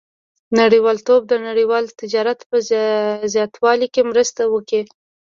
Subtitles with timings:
[0.59, 2.57] •نړیوالتوب د نړیوال تجارت په
[3.33, 4.91] زیاتوالي کې مرسته وکړه.